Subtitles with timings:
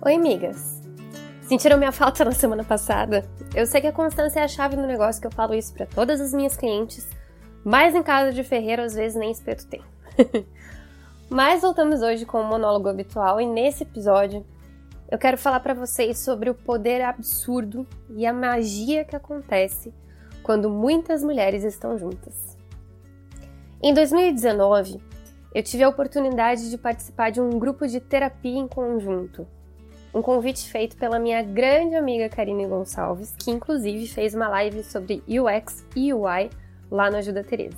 [0.00, 0.80] Oi, amigas!
[1.42, 3.28] Sentiram minha falta na semana passada?
[3.52, 5.86] Eu sei que a constância é a chave no negócio, que eu falo isso para
[5.86, 7.04] todas as minhas clientes,
[7.64, 9.82] mas em casa de ferreiro às vezes nem espeto tem.
[11.28, 14.46] mas voltamos hoje com o monólogo habitual e nesse episódio
[15.10, 19.92] eu quero falar para vocês sobre o poder absurdo e a magia que acontece
[20.44, 22.56] quando muitas mulheres estão juntas.
[23.82, 25.02] Em 2019,
[25.52, 29.44] eu tive a oportunidade de participar de um grupo de terapia em conjunto
[30.12, 35.22] um convite feito pela minha grande amiga Karine Gonçalves, que inclusive fez uma live sobre
[35.28, 36.50] UX e UI
[36.90, 37.76] lá no Ajuda Teresa.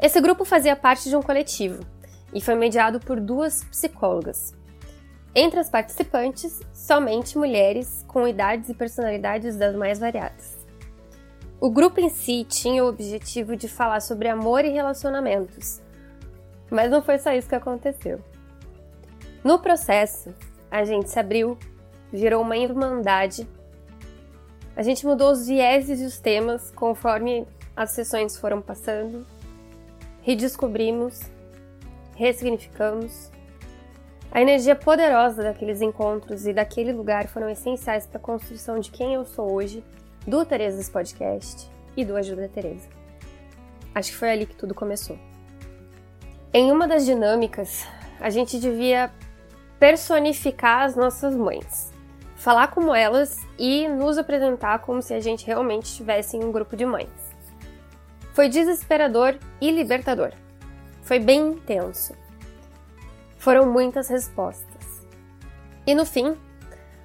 [0.00, 1.82] Esse grupo fazia parte de um coletivo
[2.32, 4.54] e foi mediado por duas psicólogas.
[5.34, 10.56] Entre as participantes, somente mulheres com idades e personalidades das mais variadas.
[11.60, 15.80] O grupo em si tinha o objetivo de falar sobre amor e relacionamentos,
[16.70, 18.20] mas não foi só isso que aconteceu.
[19.42, 20.32] No processo,
[20.70, 21.58] a gente se abriu,
[22.12, 23.48] virou uma irmandade.
[24.76, 29.26] A gente mudou os vieses e os temas conforme as sessões foram passando.
[30.22, 31.20] Redescobrimos,
[32.14, 33.30] ressignificamos.
[34.30, 39.14] A energia poderosa daqueles encontros e daquele lugar foram essenciais para a construção de quem
[39.14, 39.82] eu sou hoje,
[40.26, 42.88] do Teresa's Podcast e do Ajuda Teresa.
[43.94, 45.18] Acho que foi ali que tudo começou.
[46.52, 47.86] Em uma das dinâmicas,
[48.20, 49.10] a gente devia
[49.78, 51.92] personificar as nossas mães,
[52.36, 56.76] falar como elas e nos apresentar como se a gente realmente estivesse em um grupo
[56.76, 57.08] de mães.
[58.32, 60.32] Foi desesperador e libertador.
[61.02, 62.14] Foi bem intenso.
[63.38, 65.02] Foram muitas respostas.
[65.86, 66.36] E no fim,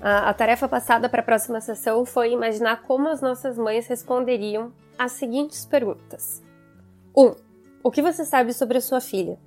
[0.00, 4.72] a, a tarefa passada para a próxima sessão foi imaginar como as nossas mães responderiam
[4.98, 6.42] às seguintes perguntas:
[7.16, 7.26] 1.
[7.26, 7.34] Um,
[7.82, 9.38] o que você sabe sobre a sua filha?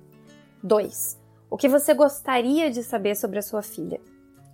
[0.62, 1.21] 2.
[1.52, 4.00] O que você gostaria de saber sobre a sua filha?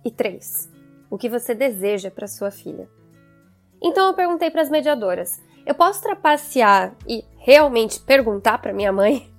[0.03, 0.69] E três,
[1.09, 2.89] o que você deseja para sua filha?
[3.81, 9.33] Então eu perguntei para as mediadoras: eu posso trapacear e realmente perguntar para minha mãe?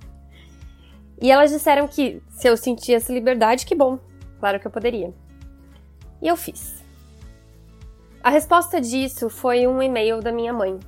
[1.21, 3.99] E elas disseram que se eu sentisse liberdade, que bom,
[4.39, 5.13] claro que eu poderia.
[6.23, 6.83] E eu fiz.
[8.23, 10.81] A resposta disso foi um e-mail da minha mãe.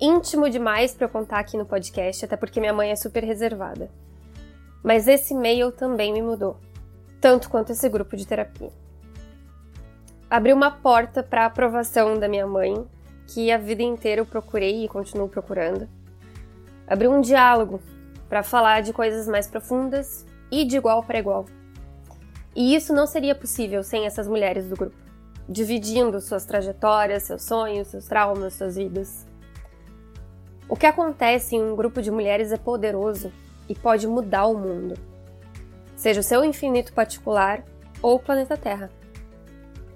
[0.00, 3.90] Íntimo demais para eu contar aqui no podcast, até porque minha mãe é super reservada.
[4.84, 6.58] Mas esse e-mail também me mudou,
[7.18, 8.70] tanto quanto esse grupo de terapia.
[10.28, 12.86] Abriu uma porta para a aprovação da minha mãe,
[13.26, 15.88] que a vida inteira eu procurei e continuo procurando.
[16.86, 17.80] Abriu um diálogo
[18.28, 21.46] para falar de coisas mais profundas e de igual para igual.
[22.54, 24.96] E isso não seria possível sem essas mulheres do grupo,
[25.48, 29.26] dividindo suas trajetórias, seus sonhos, seus traumas, suas vidas.
[30.68, 33.32] O que acontece em um grupo de mulheres é poderoso
[33.68, 34.94] e pode mudar o mundo,
[35.96, 37.64] seja o seu infinito particular
[38.02, 38.90] ou o planeta Terra.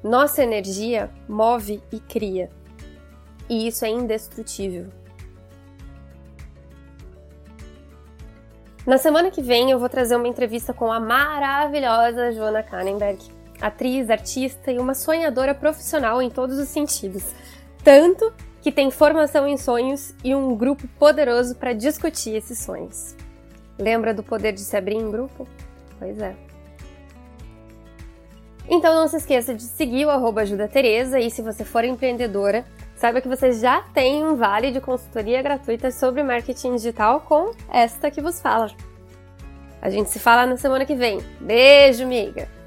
[0.03, 2.51] Nossa energia move e cria,
[3.49, 4.87] e isso é indestrutível.
[8.87, 13.23] Na semana que vem eu vou trazer uma entrevista com a maravilhosa Joana Kannenberg,
[13.61, 17.35] atriz, artista e uma sonhadora profissional em todos os sentidos.
[17.85, 23.15] Tanto que tem formação em sonhos e um grupo poderoso para discutir esses sonhos.
[23.79, 25.47] Lembra do poder de se abrir em grupo?
[25.99, 26.35] Pois é.
[28.69, 32.65] Então não se esqueça de seguir o arroba Ajuda Tereza e se você for empreendedora,
[32.97, 38.11] saiba que você já tem um vale de consultoria gratuita sobre marketing digital com esta
[38.11, 38.71] que vos fala.
[39.81, 41.21] A gente se fala na semana que vem.
[41.41, 42.58] Beijo, amiga!